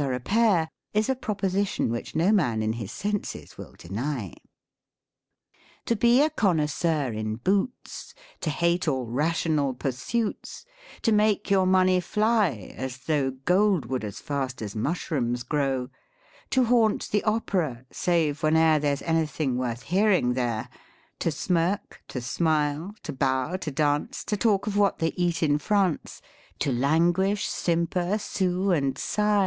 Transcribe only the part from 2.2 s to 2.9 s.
man in